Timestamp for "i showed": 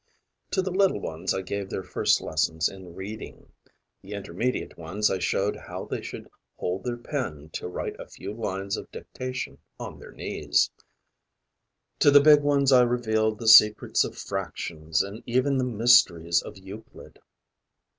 5.11-5.55